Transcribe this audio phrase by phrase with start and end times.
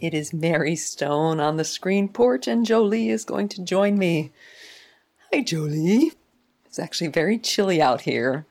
[0.00, 4.30] It is Mary Stone on the screen porch, and Jolie is going to join me.
[5.32, 6.12] Hi, Jolie.
[6.64, 8.46] It's actually very chilly out here.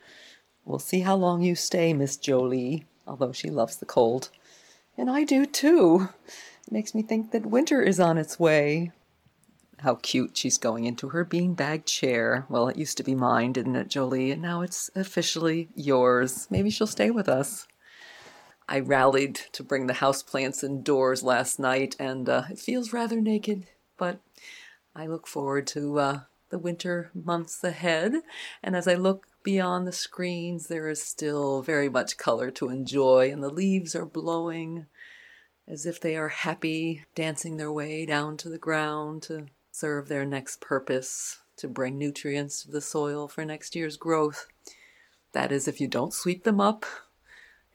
[0.66, 4.30] We'll see how long you stay, Miss Jolie, although she loves the cold.
[4.98, 6.10] And I do too.
[6.66, 8.92] It makes me think that winter is on its way.
[9.80, 12.46] How cute she's going into her beanbag chair.
[12.50, 14.32] Well, it used to be mine, didn't it, Jolie?
[14.32, 16.48] And now it's officially yours.
[16.50, 17.68] Maybe she'll stay with us.
[18.70, 23.68] I rallied to bring the houseplants indoors last night, and uh, it feels rather naked,
[23.98, 24.20] but
[24.94, 28.14] I look forward to uh, the winter months ahead.
[28.62, 33.32] And as I look beyond the screens, there is still very much color to enjoy,
[33.32, 34.88] and the leaves are blowing
[35.66, 40.26] as if they are happy, dancing their way down to the ground to serve their
[40.26, 44.48] next purpose, to bring nutrients to the soil for next year's growth.
[45.32, 46.86] That is, if you don't sweep them up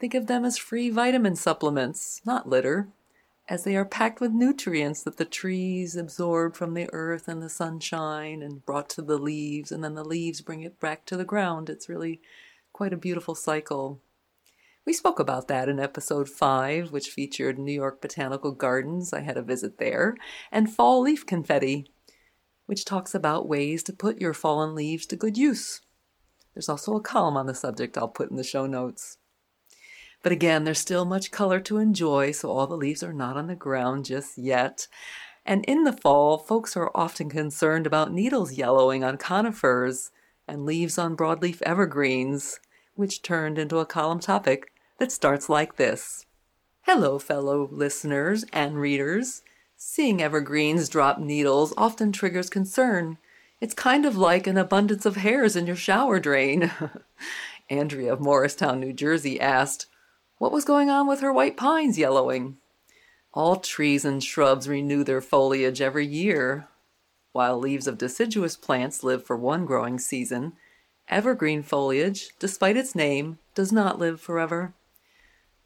[0.03, 2.89] Think of them as free vitamin supplements, not litter,
[3.48, 7.48] as they are packed with nutrients that the trees absorb from the earth and the
[7.48, 11.25] sunshine and brought to the leaves, and then the leaves bring it back to the
[11.25, 11.70] ground.
[11.70, 12.20] It's really
[12.72, 14.00] quite a beautiful cycle.
[14.84, 19.12] We spoke about that in episode 5, which featured New York Botanical Gardens.
[19.12, 20.16] I had a visit there,
[20.50, 21.87] and fall leaf confetti,
[22.66, 25.81] which talks about ways to put your fallen leaves to good use.
[26.55, 29.19] There's also a column on the subject I'll put in the show notes.
[30.23, 33.48] But again, there's still much color to enjoy, so all the leaves are not on
[33.48, 34.87] the ground just yet.
[35.45, 40.11] And in the fall, folks are often concerned about needles yellowing on conifers
[40.47, 42.61] and leaves on broadleaf evergreens,
[42.95, 46.27] which turned into a column topic that starts like this
[46.83, 49.43] Hello, fellow listeners and readers.
[49.77, 53.19] Seeing evergreens drop needles often triggers concern.
[53.60, 56.71] It's kind of like an abundance of hairs in your shower drain.
[57.71, 59.87] Andrea of Morristown, New Jersey asked,
[60.42, 62.56] what was going on with her white pines yellowing?
[63.32, 66.66] All trees and shrubs renew their foliage every year.
[67.30, 70.54] While leaves of deciduous plants live for one growing season,
[71.08, 74.75] evergreen foliage, despite its name, does not live forever.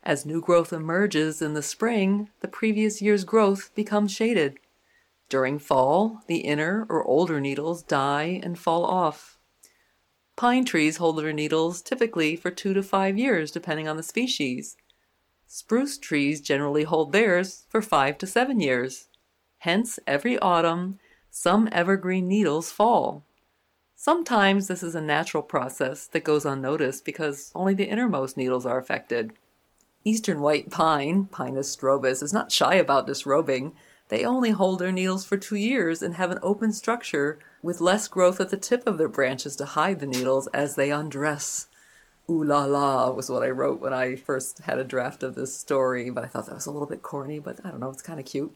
[0.03, 4.59] As new growth emerges in the spring, the previous year's growth becomes shaded.
[5.31, 9.36] During fall, the inner or older needles die and fall off.
[10.37, 14.77] Pine trees hold their needles typically for two to five years, depending on the species.
[15.47, 19.09] Spruce trees generally hold theirs for five to seven years.
[19.59, 20.99] Hence, every autumn,
[21.31, 23.25] some evergreen needles fall.
[23.95, 28.79] Sometimes this is a natural process that goes unnoticed because only the innermost needles are
[28.79, 29.33] affected.
[30.05, 33.75] Eastern white pine, Pinus strobus, is not shy about disrobing.
[34.09, 38.07] They only hold their needles for two years and have an open structure with less
[38.07, 41.67] growth at the tip of their branches to hide the needles as they undress.
[42.29, 45.57] Ooh la la was what I wrote when I first had a draft of this
[45.57, 48.03] story, but I thought that was a little bit corny, but I don't know, it's
[48.03, 48.53] kind of cute.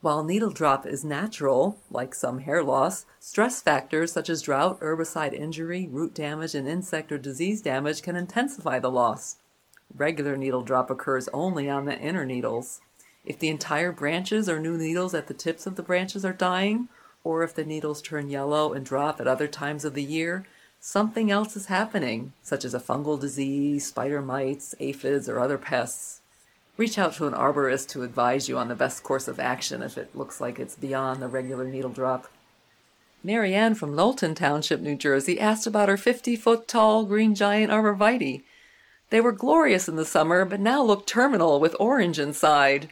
[0.00, 5.32] While needle drop is natural, like some hair loss, stress factors such as drought, herbicide
[5.32, 9.36] injury, root damage, and insect or disease damage can intensify the loss.
[9.92, 12.80] Regular needle drop occurs only on the inner needles.
[13.28, 16.88] If the entire branches or new needles at the tips of the branches are dying,
[17.22, 20.46] or if the needles turn yellow and drop at other times of the year,
[20.80, 26.22] something else is happening, such as a fungal disease, spider mites, aphids, or other pests.
[26.78, 29.98] Reach out to an arborist to advise you on the best course of action if
[29.98, 32.30] it looks like it's beyond the regular needle drop.
[33.22, 38.42] Marianne from Knowlton Township, New Jersey, asked about her 50 foot tall green giant arborvitae.
[39.10, 42.88] They were glorious in the summer, but now look terminal with orange inside.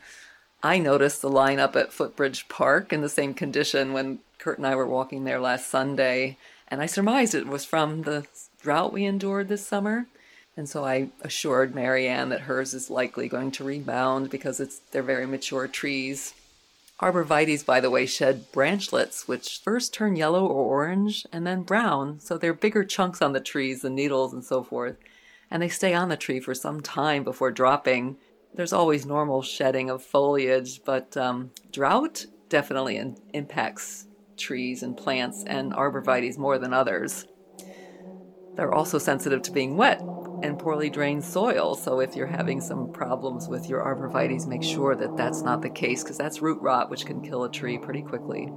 [0.62, 4.74] I noticed the lineup at Footbridge Park in the same condition when Kurt and I
[4.74, 6.38] were walking there last Sunday,
[6.68, 8.26] and I surmised it was from the
[8.60, 10.06] drought we endured this summer.
[10.56, 15.02] And so I assured Marianne that hers is likely going to rebound because it's they're
[15.02, 16.34] very mature trees.
[17.00, 22.20] Arborvitaes, by the way, shed branchlets, which first turn yellow or orange and then brown.
[22.20, 24.96] So they're bigger chunks on the trees, the needles and so forth.
[25.50, 28.16] And they stay on the tree for some time before dropping.
[28.56, 34.06] There's always normal shedding of foliage, but um, drought definitely in, impacts
[34.36, 37.26] trees and plants and arborvitaes more than others.
[38.54, 40.00] They're also sensitive to being wet
[40.42, 41.74] and poorly drained soil.
[41.74, 45.70] So if you're having some problems with your arborvitaes, make sure that that's not the
[45.70, 48.50] case because that's root rot, which can kill a tree pretty quickly.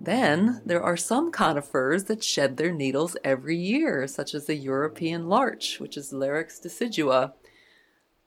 [0.00, 5.28] Then there are some conifers that shed their needles every year, such as the European
[5.28, 7.32] larch, which is Larix decidua.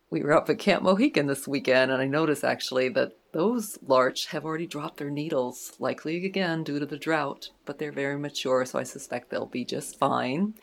[0.10, 4.28] We were up at Camp Mohican this weekend, and I noticed actually that those larch
[4.28, 8.64] have already dropped their needles, likely again due to the drought, but they're very mature,
[8.64, 10.54] so I suspect they'll be just fine.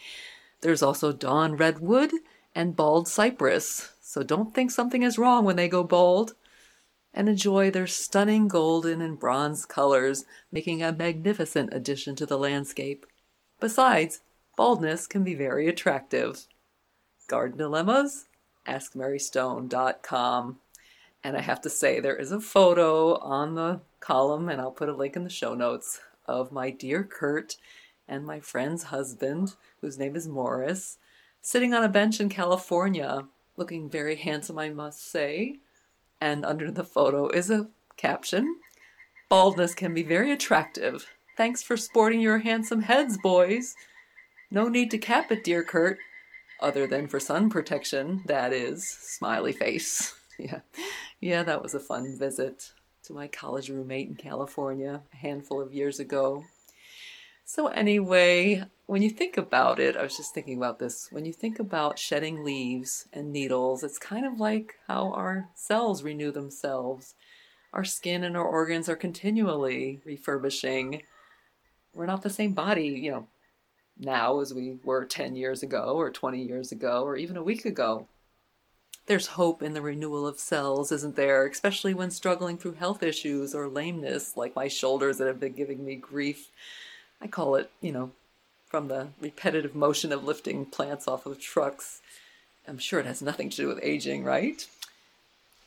[0.62, 2.10] There's also dawn redwood
[2.54, 6.34] and bald cypress, so don't think something is wrong when they go bald.
[7.12, 13.04] And enjoy their stunning golden and bronze colors, making a magnificent addition to the landscape.
[13.60, 14.22] Besides,
[14.56, 16.46] baldness can be very attractive.
[17.28, 18.24] Garden Dilemmas?
[18.66, 20.58] AskMaryStone.com.
[21.22, 24.88] And I have to say, there is a photo on the column, and I'll put
[24.88, 27.56] a link in the show notes, of my dear Kurt
[28.08, 30.98] and my friend's husband, whose name is Morris,
[31.40, 33.26] sitting on a bench in California,
[33.56, 35.58] looking very handsome, I must say.
[36.20, 38.56] And under the photo is a caption
[39.30, 41.06] Baldness can be very attractive.
[41.36, 43.74] Thanks for sporting your handsome heads, boys.
[44.50, 45.98] No need to cap it, dear Kurt,
[46.60, 48.88] other than for sun protection, that is.
[48.88, 50.14] Smiley face.
[50.38, 50.60] yeah.
[51.20, 52.72] Yeah, that was a fun visit
[53.04, 56.44] to my college roommate in California a handful of years ago.
[57.44, 61.08] So, anyway, when you think about it, I was just thinking about this.
[61.10, 66.02] When you think about shedding leaves and needles, it's kind of like how our cells
[66.02, 67.14] renew themselves.
[67.72, 71.02] Our skin and our organs are continually refurbishing.
[71.92, 73.26] We're not the same body, you know,
[73.98, 77.64] now as we were 10 years ago, or 20 years ago, or even a week
[77.64, 78.06] ago.
[79.06, 81.46] There's hope in the renewal of cells, isn't there?
[81.46, 85.84] Especially when struggling through health issues or lameness, like my shoulders that have been giving
[85.84, 86.48] me grief.
[87.20, 88.12] I call it, you know,
[88.66, 92.00] from the repetitive motion of lifting plants off of trucks.
[92.66, 94.66] I'm sure it has nothing to do with aging, right?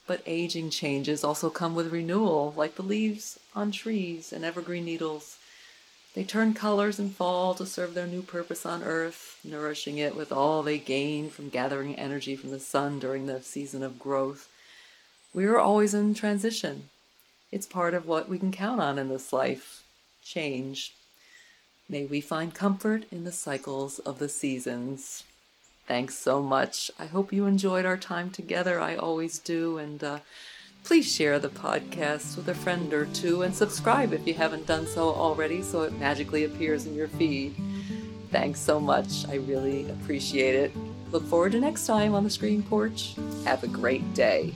[0.07, 5.38] But aging changes also come with renewal, like the leaves on trees and evergreen needles.
[6.17, 10.31] They turn colors in fall to serve their new purpose on earth, nourishing it with
[10.31, 14.49] all they gain from gathering energy from the sun during the season of growth.
[15.31, 16.89] We are always in transition.
[17.51, 19.83] It's part of what we can count on in this life
[20.23, 20.95] change.
[21.87, 25.23] May we find comfort in the cycles of the seasons.
[25.85, 26.89] Thanks so much.
[26.97, 28.81] I hope you enjoyed our time together.
[28.81, 29.77] I always do.
[29.77, 30.19] And uh,
[30.87, 34.87] please share the podcast with a friend or two and subscribe if you haven't done
[34.87, 37.53] so already so it magically appears in your feed.
[38.31, 39.27] Thanks so much.
[39.27, 40.71] I really appreciate it.
[41.11, 43.15] Look forward to next time on the Screen Porch.
[43.43, 44.53] Have a great day.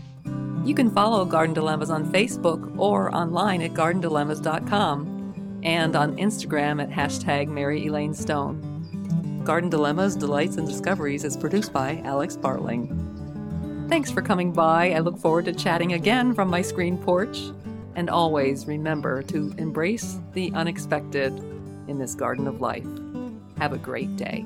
[0.63, 6.89] You can follow Garden Dilemmas on Facebook or online at gardendilemmas.com and on Instagram at
[6.89, 9.41] hashtag Mary Elaine Stone.
[9.43, 13.10] Garden Dilemmas, Delights, and Discoveries is produced by Alex Bartling.
[13.91, 14.93] Thanks for coming by.
[14.93, 17.51] I look forward to chatting again from my screen porch.
[17.95, 21.37] And always remember to embrace the unexpected
[21.89, 22.87] in this garden of life.
[23.57, 24.45] Have a great day.